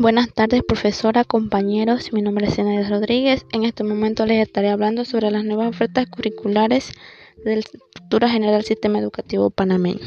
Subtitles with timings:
[0.00, 2.14] Buenas tardes, profesora, compañeros.
[2.14, 3.44] Mi nombre es Zenaida Rodríguez.
[3.52, 6.90] En este momento les estaré hablando sobre las nuevas ofertas curriculares
[7.44, 10.00] de la estructura general del sistema educativo panameño.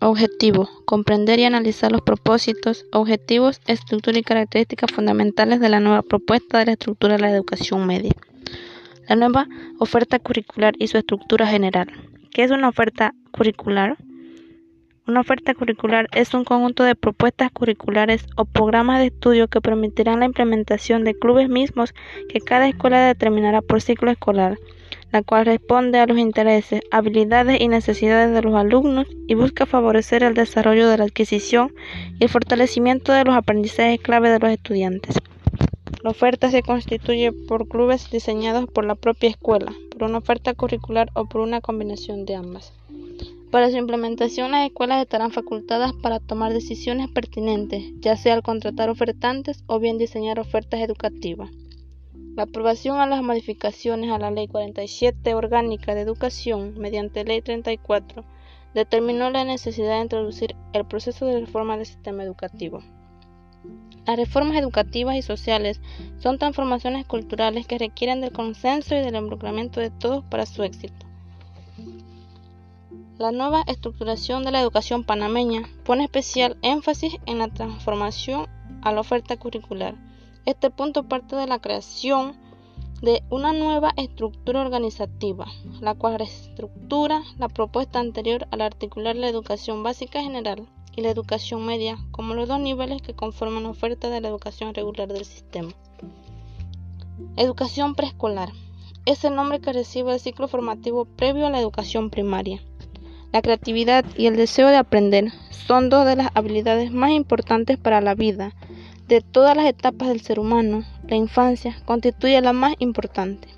[0.00, 6.58] Objetivo: comprender y analizar los propósitos, objetivos, estructura y características fundamentales de la nueva propuesta
[6.58, 8.16] de la estructura de la educación media.
[9.08, 9.46] La nueva
[9.78, 11.86] oferta curricular y su estructura general.
[12.32, 13.98] ¿Qué es una oferta curricular?
[15.08, 20.20] Una oferta curricular es un conjunto de propuestas curriculares o programas de estudio que permitirán
[20.20, 21.94] la implementación de clubes mismos
[22.28, 24.58] que cada escuela determinará por ciclo escolar,
[25.10, 30.22] la cual responde a los intereses, habilidades y necesidades de los alumnos y busca favorecer
[30.22, 31.72] el desarrollo de la adquisición
[32.20, 35.16] y el fortalecimiento de los aprendizajes clave de los estudiantes.
[36.02, 41.08] La oferta se constituye por clubes diseñados por la propia escuela, por una oferta curricular
[41.14, 42.74] o por una combinación de ambas.
[43.50, 48.90] Para su implementación, las escuelas estarán facultadas para tomar decisiones pertinentes, ya sea al contratar
[48.90, 51.50] ofertantes o bien diseñar ofertas educativas.
[52.36, 58.22] La aprobación a las modificaciones a la Ley 47 Orgánica de Educación mediante Ley 34
[58.74, 62.82] determinó la necesidad de introducir el proceso de reforma del sistema educativo.
[64.06, 65.80] Las reformas educativas y sociales
[66.18, 71.06] son transformaciones culturales que requieren del consenso y del involucramiento de todos para su éxito.
[73.18, 78.46] La nueva estructuración de la educación panameña pone especial énfasis en la transformación
[78.80, 79.96] a la oferta curricular.
[80.46, 82.36] Este punto parte de la creación
[83.02, 85.46] de una nueva estructura organizativa,
[85.80, 91.66] la cual reestructura la propuesta anterior al articular la educación básica general y la educación
[91.66, 95.72] media como los dos niveles que conforman la oferta de la educación regular del sistema.
[97.36, 98.52] Educación preescolar
[99.06, 102.62] es el nombre que recibe el ciclo formativo previo a la educación primaria.
[103.32, 108.00] La creatividad y el deseo de aprender son dos de las habilidades más importantes para
[108.00, 108.54] la vida.
[109.06, 113.48] De todas las etapas del ser humano, la infancia constituye la más importante.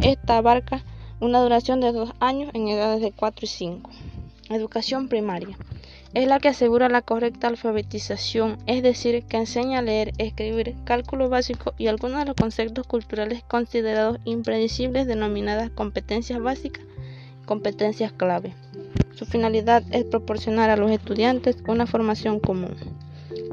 [0.00, 0.84] Esta abarca
[1.20, 3.90] una duración de dos años en edades de 4 y 5.
[4.48, 5.56] Educación primaria.
[6.14, 11.28] Es la que asegura la correcta alfabetización, es decir, que enseña a leer, escribir, cálculo
[11.28, 16.84] básico y algunos de los conceptos culturales considerados impredecibles denominadas competencias básicas,
[17.44, 18.54] competencias clave.
[19.14, 22.76] Su finalidad es proporcionar a los estudiantes una formación común.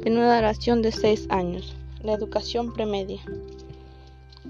[0.02, 1.76] Tiene una duración de seis años.
[2.02, 3.20] La educación premedia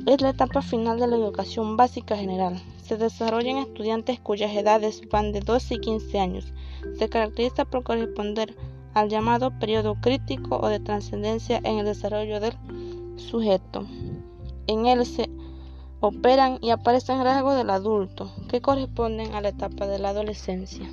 [0.06, 2.60] es la etapa final de la educación básica general.
[2.82, 6.52] Se desarrolla en estudiantes cuyas edades van de 12 y 15 años.
[6.98, 8.54] Se caracteriza por corresponder
[8.94, 12.54] al llamado periodo crítico o de trascendencia en el desarrollo del
[13.16, 13.86] sujeto.
[14.66, 15.28] En él se
[16.00, 20.88] operan y aparecen rasgos del adulto que corresponden a la etapa de la adolescencia.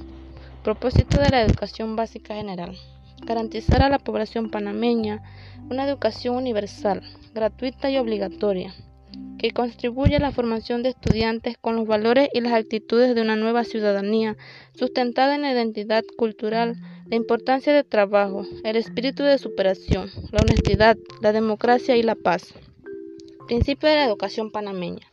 [0.64, 2.76] Propósito de la educación básica general.
[3.24, 5.22] Garantizar a la población panameña
[5.70, 7.02] una educación universal,
[7.34, 8.74] gratuita y obligatoria,
[9.38, 13.36] que contribuya a la formación de estudiantes con los valores y las actitudes de una
[13.36, 14.36] nueva ciudadanía,
[14.74, 16.76] sustentada en la identidad cultural,
[17.08, 22.54] la importancia del trabajo, el espíritu de superación, la honestidad, la democracia y la paz.
[23.48, 25.06] Principio de la educación panameña.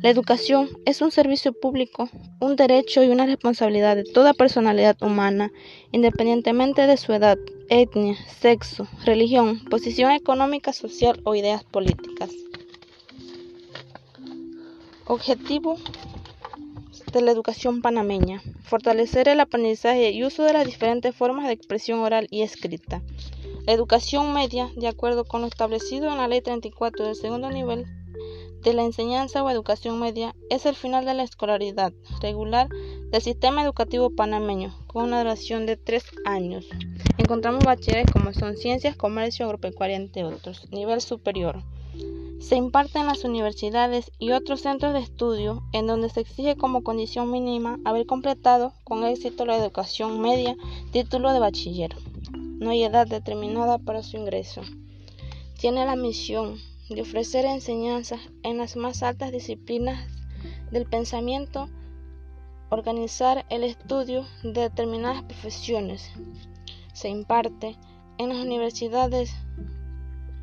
[0.00, 2.08] La educación es un servicio público,
[2.40, 5.52] un derecho y una responsabilidad de toda personalidad humana,
[5.92, 12.30] independientemente de su edad, etnia, sexo, religión, posición económica, social o ideas políticas.
[15.06, 15.76] Objetivo
[17.12, 18.42] de la educación panameña.
[18.62, 23.02] Fortalecer el aprendizaje y uso de las diferentes formas de expresión oral y escrita.
[23.64, 27.86] La educación media, de acuerdo con lo establecido en la Ley 34 del segundo nivel,
[28.60, 32.68] de la enseñanza o educación media es el final de la escolaridad regular
[33.12, 36.66] del sistema educativo panameño, con una duración de tres años.
[37.18, 40.68] Encontramos bachilleres como son ciencias, comercio, agropecuaria, entre otros.
[40.72, 41.62] Nivel superior.
[42.40, 46.82] Se imparte en las universidades y otros centros de estudio en donde se exige como
[46.82, 50.56] condición mínima haber completado con éxito la educación media,
[50.90, 51.94] título de bachiller.
[52.62, 54.62] No hay edad determinada para su ingreso.
[55.58, 60.08] Tiene la misión de ofrecer enseñanzas en las más altas disciplinas
[60.70, 61.68] del pensamiento,
[62.70, 66.08] organizar el estudio de determinadas profesiones.
[66.94, 67.76] Se imparte
[68.18, 69.34] en las universidades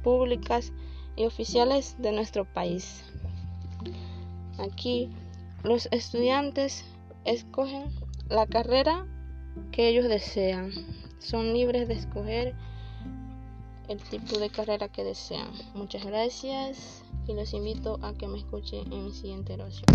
[0.04, 0.74] públicas
[1.16, 3.01] y oficiales de nuestro país.
[4.57, 5.10] Aquí
[5.63, 6.83] los estudiantes
[7.24, 7.86] escogen
[8.27, 9.07] la carrera
[9.71, 10.74] que ellos desean.
[11.19, 12.56] Son libres de escoger
[13.88, 15.51] el tipo de carrera que desean.
[15.74, 19.86] Muchas gracias y los invito a que me escuchen en mi siguiente oración.